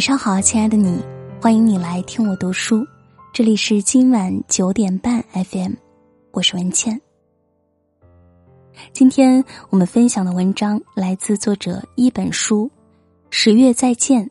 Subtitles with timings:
[0.00, 0.98] 晚上好，亲爱的你，
[1.42, 2.86] 欢迎你来听我读书。
[3.34, 5.74] 这里是今晚九点半 FM，
[6.30, 6.98] 我是文倩。
[8.94, 12.70] 今天我们分享的文章来自作者一本书。
[13.28, 14.30] 十月再见，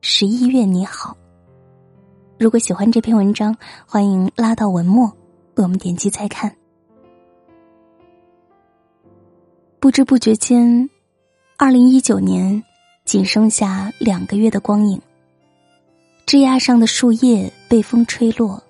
[0.00, 1.14] 十一月你好。
[2.38, 3.54] 如果喜欢这篇文章，
[3.86, 5.06] 欢迎拉到文末
[5.56, 6.56] 为我们点击再看。
[9.78, 10.88] 不知不觉间，
[11.58, 12.64] 二零一九年。
[13.04, 14.98] 仅剩下两个月的光影，
[16.24, 18.62] 枝桠上的树叶被风吹落，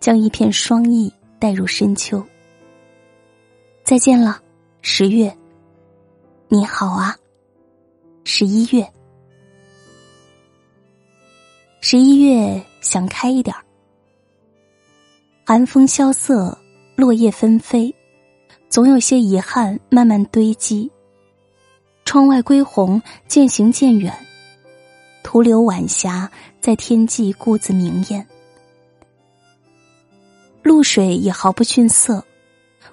[0.00, 2.22] 将一片霜意带入深秋。
[3.84, 4.42] 再见了，
[4.82, 5.32] 十月。
[6.48, 7.16] 你好啊，
[8.24, 8.84] 十一月。
[11.80, 13.62] 十一月想开一点儿，
[15.46, 16.58] 寒风萧瑟，
[16.96, 17.94] 落叶纷飞，
[18.68, 20.90] 总有些遗憾慢慢堆积。
[22.08, 24.10] 窗外归鸿渐行渐远，
[25.22, 28.26] 徒留晚霞在天际故自明艳。
[30.62, 32.24] 露水也毫不逊色，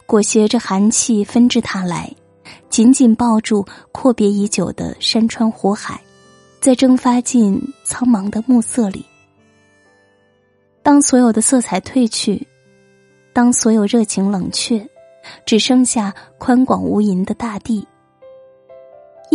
[0.05, 2.13] 裹挟着寒气纷至沓来，
[2.69, 6.01] 紧紧抱住阔别已久的山川湖海，
[6.59, 9.05] 在蒸发进苍茫的暮色里。
[10.83, 12.45] 当所有的色彩褪去，
[13.31, 14.85] 当所有热情冷却，
[15.45, 17.87] 只剩下宽广无垠的大地。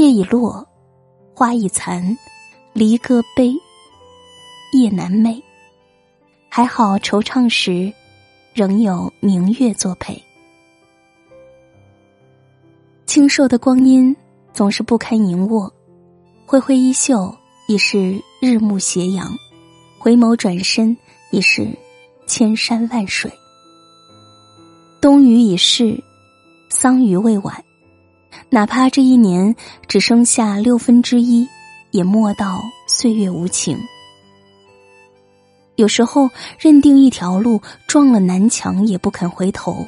[0.00, 0.66] 叶已落，
[1.34, 2.16] 花已残，
[2.72, 3.52] 离歌悲，
[4.72, 5.42] 夜难寐。
[6.48, 7.92] 还好惆怅时，
[8.54, 10.18] 仍有明月作陪。
[13.04, 14.16] 清瘦的光阴
[14.54, 15.70] 总是不堪盈握，
[16.46, 17.36] 挥挥衣袖
[17.68, 19.30] 已是日暮斜阳，
[19.98, 20.96] 回眸转身
[21.30, 21.68] 已是
[22.26, 23.30] 千山万水。
[24.98, 26.02] 冬雨已逝，
[26.70, 27.62] 桑榆未晚。
[28.48, 29.54] 哪怕这一年
[29.86, 31.46] 只剩下六分之一，
[31.90, 33.78] 也莫道岁月无情。
[35.76, 39.86] 有时候认定一条路，撞了南墙也不肯回头；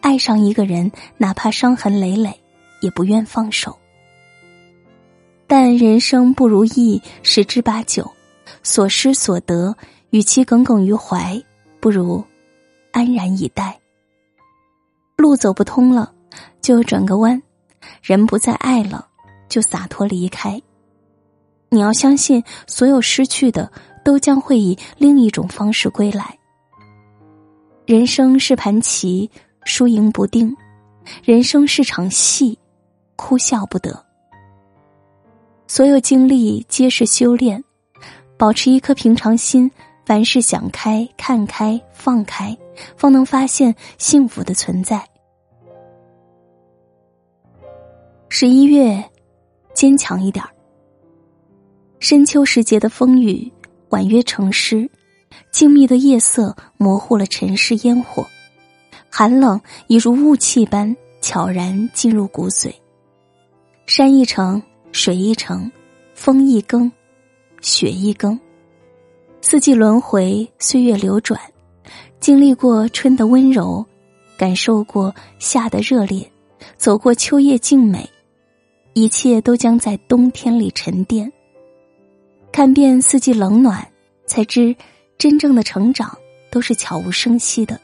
[0.00, 2.38] 爱上一个人，哪怕伤痕累累，
[2.82, 3.76] 也不愿放手。
[5.46, 8.08] 但人生不如意十之八九，
[8.62, 9.74] 所失所得，
[10.10, 11.42] 与其耿耿于怀，
[11.80, 12.22] 不如
[12.92, 13.78] 安然以待。
[15.16, 16.12] 路走不通了，
[16.60, 17.40] 就转个弯。
[18.02, 19.06] 人不再爱了，
[19.48, 20.60] 就洒脱离开。
[21.68, 23.70] 你要相信，所有失去的
[24.04, 26.36] 都将会以另一种方式归来。
[27.86, 29.30] 人生是盘棋，
[29.64, 30.52] 输赢不定；
[31.24, 32.58] 人生是场戏，
[33.16, 34.04] 哭笑不得。
[35.66, 37.62] 所有经历皆是修炼，
[38.36, 39.70] 保持一颗平常心，
[40.04, 42.56] 凡事想开、看开、放开，
[42.96, 45.09] 方能发现幸福的存在。
[48.42, 49.04] 十一月，
[49.74, 50.50] 坚强一点儿。
[51.98, 53.52] 深秋时节的风雨，
[53.90, 54.88] 婉约成诗；
[55.50, 58.26] 静谧的夜色模糊了尘世烟火，
[59.10, 62.72] 寒冷已如雾气般悄然进入骨髓。
[63.84, 65.70] 山一程，水一程，
[66.14, 66.90] 风一更，
[67.60, 68.40] 雪一更。
[69.42, 71.38] 四季轮回，岁月流转，
[72.20, 73.84] 经历过春的温柔，
[74.38, 76.26] 感受过夏的热烈，
[76.78, 78.08] 走过秋叶静美。
[78.92, 81.30] 一切都将在冬天里沉淀。
[82.52, 83.86] 看遍四季冷暖，
[84.26, 84.74] 才知
[85.16, 86.16] 真正的成长
[86.50, 87.80] 都是悄无声息的。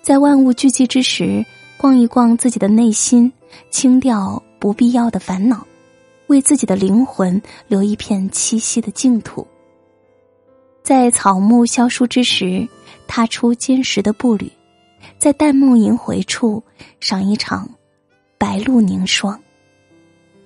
[0.00, 1.44] 在万物聚集之时，
[1.76, 3.30] 逛一逛自己的内心，
[3.68, 5.66] 清掉不必要的烦恼，
[6.28, 9.46] 为自己的灵魂留一片栖息的净土。
[10.82, 12.66] 在草木萧疏之时，
[13.06, 14.50] 踏出坚实的步履，
[15.18, 16.62] 在淡梦萦回处，
[16.98, 17.68] 赏一场
[18.38, 19.38] 白露凝霜。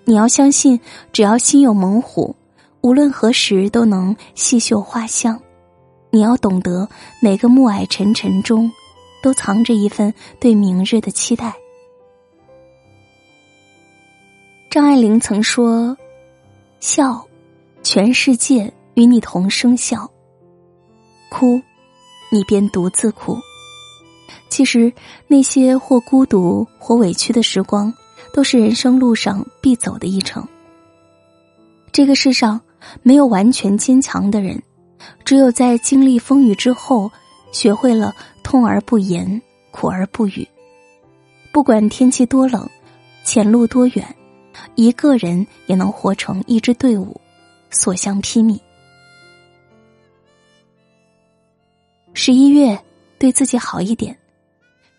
[0.04, 0.78] 你要相信，
[1.12, 2.37] 只要心有猛虎，
[2.82, 5.41] 无论何时都能细嗅花香。
[6.10, 6.88] 你要懂得，
[7.20, 8.70] 每个暮霭沉沉中，
[9.22, 11.54] 都藏着一份对明日的期待。
[14.70, 15.96] 张爱玲曾说
[16.81, 17.26] ：“笑，
[17.82, 20.06] 全世界与你同声笑；
[21.31, 21.61] 哭，
[22.31, 23.38] 你便独自哭。”
[24.50, 24.93] 其实，
[25.26, 27.93] 那些或孤独或委屈的时光。
[28.34, 30.44] 都是人生路上必走的一程。
[31.92, 32.60] 这个世上
[33.00, 34.60] 没有完全坚强的人，
[35.25, 37.08] 只有在经历风雨之后，
[37.52, 39.40] 学会了痛而不言，
[39.70, 40.44] 苦而不语。
[41.52, 42.69] 不管天气多冷，
[43.22, 44.04] 前路多远，
[44.75, 47.20] 一个人也能活成一支队伍，
[47.70, 48.58] 所向披靡。
[52.14, 52.76] 十一月，
[53.16, 54.19] 对自己好一点。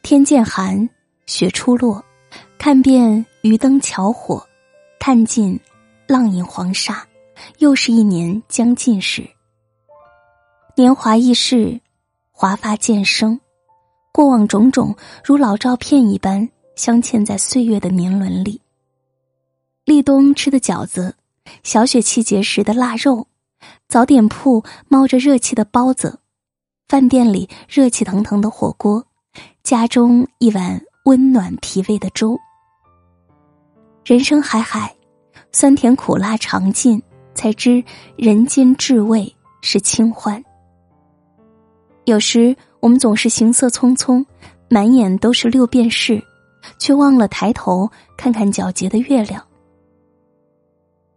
[0.03, 0.89] 天渐寒，
[1.25, 2.01] 雪初落。
[2.65, 4.43] 看遍渔灯巧火，
[4.99, 5.59] 看尽
[6.07, 7.05] 浪影黄沙，
[7.59, 9.23] 又是一年将近时。
[10.75, 11.79] 年华易逝，
[12.31, 13.39] 华发渐生，
[14.11, 18.59] 过往种种如老照片一般镶嵌在岁月的年轮里。
[19.83, 21.15] 立冬吃的饺子，
[21.61, 23.27] 小雪气节时的腊肉，
[23.87, 26.17] 早点铺冒着热气的包子，
[26.87, 29.05] 饭店里热气腾腾的火锅，
[29.61, 32.35] 家中一碗温暖脾胃的粥。
[34.05, 34.95] 人生海海，
[35.51, 37.01] 酸甜苦辣尝尽，
[37.33, 37.83] 才知
[38.15, 40.43] 人间至味是清欢。
[42.03, 44.23] 有时我们总是行色匆匆，
[44.69, 46.23] 满眼都是六便士，
[46.77, 49.43] 却忘了抬头看看皎洁的月亮。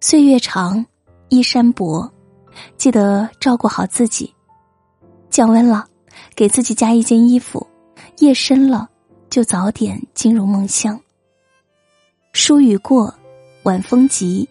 [0.01, 0.83] 岁月长，
[1.29, 2.11] 衣衫薄，
[2.79, 4.33] 记得照顾好自己。
[5.29, 5.87] 降温了，
[6.35, 7.61] 给自己加一件衣服；
[8.21, 8.89] 夜深了，
[9.29, 10.99] 就早点进入梦乡。
[12.39, 13.13] 疏雨过，
[13.65, 14.49] 晚风急，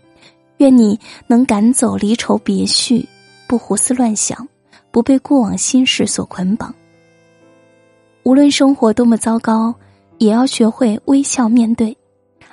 [0.58, 3.08] 愿你能赶走离愁别绪，
[3.48, 4.46] 不胡思乱想，
[4.92, 6.76] 不被过往心事所捆绑。
[8.24, 9.74] 无论生活多么糟糕，
[10.18, 11.98] 也要学会微笑面对，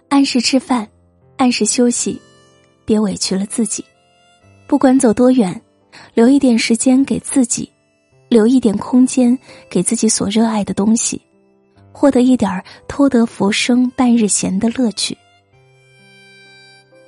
[0.08, 0.88] 按时吃饭，
[1.36, 2.18] 按时休息，
[2.84, 3.84] 别委屈了自己。
[4.68, 5.60] 不管走多远，
[6.14, 7.68] 留一点时间给自己，
[8.28, 9.36] 留一点空间
[9.68, 11.20] 给自己所热爱的东西，
[11.90, 15.18] 获得一点偷得浮生半日闲的乐趣。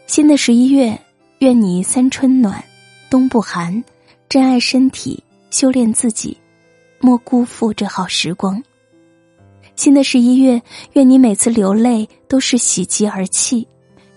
[0.06, 0.96] 新的十一月，
[1.40, 2.62] 愿你三春暖，
[3.10, 3.82] 冬不寒，
[4.28, 6.38] 珍爱身体，修炼自己，
[7.00, 8.62] 莫辜负这好时光。
[9.74, 10.62] 新的十一月，
[10.92, 13.66] 愿你每次流泪都是喜极而泣，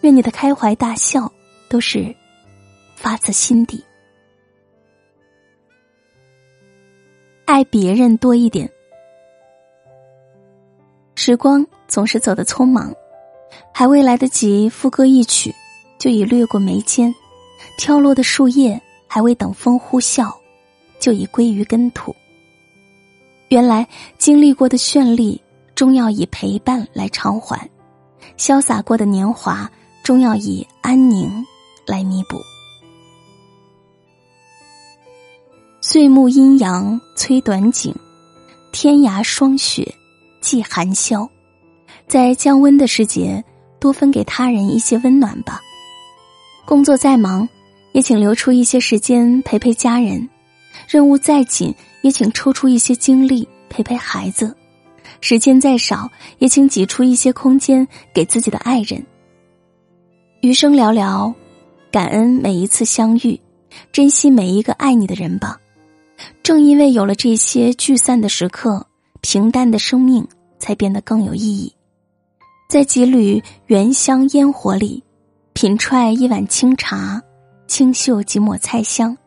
[0.01, 1.29] 愿你的开怀大笑
[1.67, 2.15] 都是
[2.95, 3.83] 发自心底。
[7.45, 8.69] 爱别人多一点，
[11.15, 12.93] 时光总是走得匆忙，
[13.73, 15.53] 还未来得及赋歌一曲。
[15.99, 17.13] 就已掠过眉间，
[17.77, 20.33] 飘落的树叶还未等风呼啸，
[20.99, 22.15] 就已归于根土。
[23.49, 23.87] 原来
[24.17, 25.39] 经历过的绚丽，
[25.75, 27.59] 终要以陪伴来偿还；
[28.37, 29.69] 潇洒过的年华，
[30.01, 31.45] 终要以安宁
[31.85, 32.37] 来弥补。
[35.81, 37.93] 岁暮阴阳催短景，
[38.71, 39.93] 天涯霜雪
[40.39, 41.27] 寄寒宵。
[42.07, 43.43] 在降温的时节，
[43.79, 45.59] 多分给他人一些温暖吧。
[46.69, 47.49] 工作再忙，
[47.93, 50.21] 也请留出一些时间陪陪家人；
[50.87, 51.73] 任务再紧，
[52.03, 54.53] 也请抽出一些精力陪陪孩子；
[55.19, 56.07] 时间再少，
[56.37, 59.03] 也请挤出一些空间给自己的爱人。
[60.41, 61.33] 余生寥寥，
[61.91, 63.41] 感恩每一次相遇，
[63.91, 65.59] 珍惜每一个爱你的人吧。
[66.43, 68.85] 正因为有了这些聚散的时刻，
[69.21, 70.23] 平淡的生命
[70.59, 71.73] 才变得更有意义。
[72.69, 75.03] 在几缕原香烟火里。
[75.61, 77.21] 品揣一碗清茶，
[77.67, 79.17] 清秀几抹菜香，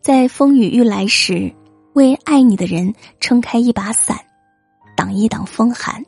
[0.00, 1.54] 在风雨欲来时，
[1.92, 4.16] 为爱你的人撑开一把伞，
[4.96, 6.02] 挡一挡风寒。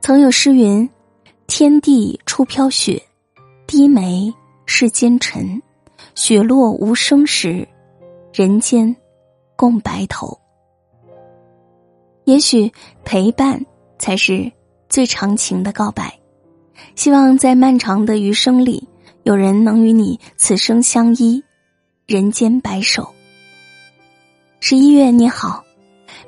[0.00, 0.90] 曾有诗云
[1.46, 3.00] ：“天地初飘雪，
[3.68, 4.34] 低眉
[4.66, 5.62] 世间尘。
[6.16, 7.68] 雪落无声时，
[8.32, 8.96] 人间
[9.54, 10.36] 共白头。”
[12.26, 12.68] 也许
[13.04, 13.64] 陪伴
[13.96, 14.50] 才是
[14.88, 16.19] 最长情的告白。
[16.94, 18.86] 希望在漫长的余生里，
[19.22, 21.42] 有人能与你此生相依，
[22.06, 23.08] 人间白首。
[24.60, 25.64] 十一月你好，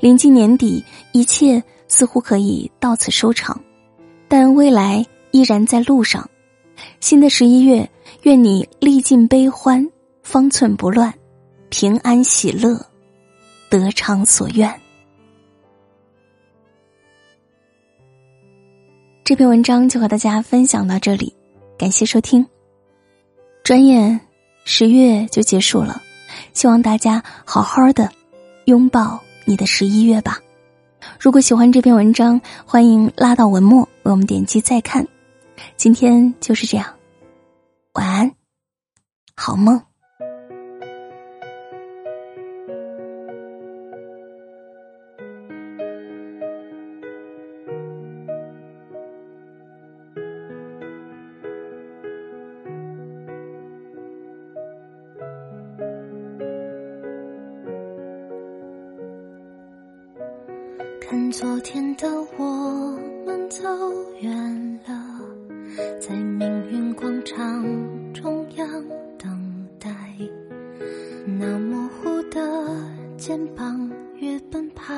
[0.01, 3.61] 临近年底，一切似乎可以到此收场，
[4.29, 6.29] 但未来依然在路上。
[7.01, 7.89] 新的十一月，
[8.23, 9.87] 愿你历尽悲欢，
[10.23, 11.13] 方寸不乱，
[11.69, 12.81] 平安喜乐，
[13.69, 14.82] 得偿所愿。
[19.25, 21.33] 这篇文章就和大家分享到这里，
[21.79, 22.45] 感谢收听。
[23.63, 24.21] 转眼
[24.65, 26.03] 十月就结束了，
[26.53, 28.11] 希望大家好好的
[28.65, 30.41] 拥抱你的十一月吧。
[31.21, 35.07] 如果喜欢这篇文章，欢迎拉到文末为我们点击再看。
[35.77, 36.93] 今天就是这样，
[37.93, 38.33] 晚安，
[39.37, 39.81] 好梦。
[61.13, 63.69] 看昨天的我们走
[64.23, 65.21] 远了，
[66.01, 67.63] 在命运广场
[68.15, 68.67] 中央
[69.19, 69.91] 等待。
[71.27, 72.41] 那模糊的
[73.19, 74.95] 肩膀，越奔跑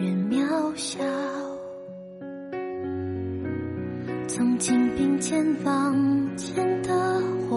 [0.00, 1.04] 越渺小。
[4.26, 7.56] 曾经并肩往前的伙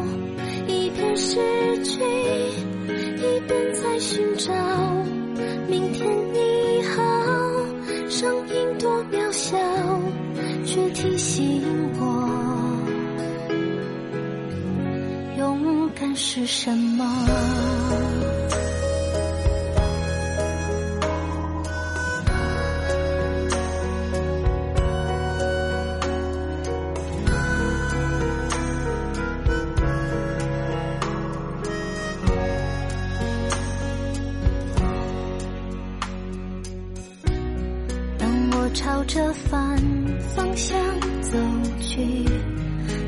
[1.23, 1.37] 失
[1.83, 1.99] 去，
[2.89, 4.51] 一边在寻找。
[5.67, 7.03] 明天你好，
[8.09, 9.55] 声音多渺小，
[10.65, 11.61] 却提醒
[11.99, 12.03] 我，
[15.37, 17.05] 勇敢是什么。
[39.13, 39.77] 着反
[40.33, 40.79] 方向
[41.21, 41.37] 走
[41.81, 42.23] 去，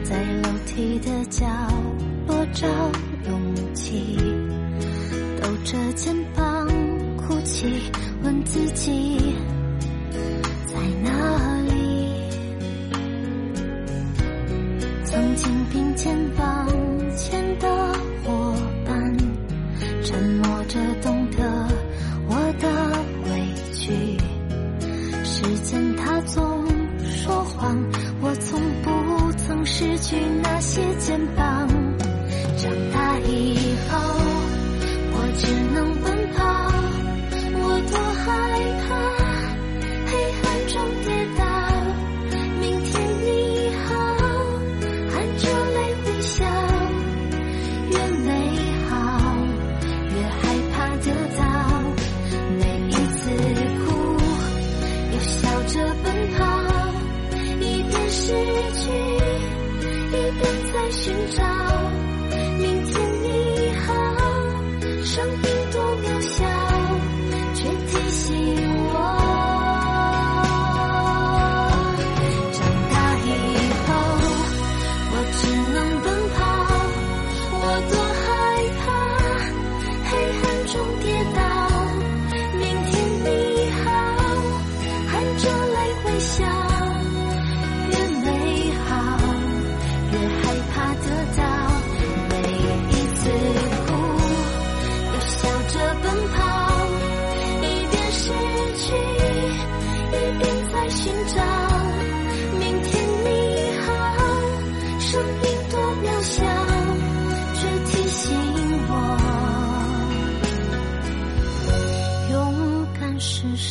[0.03, 1.45] 在楼梯的角
[2.27, 2.67] 落找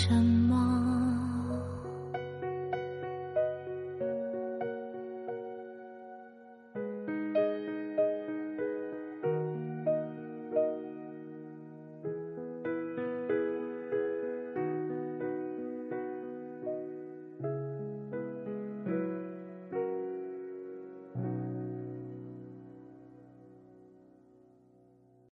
[0.02, 0.71] 沉默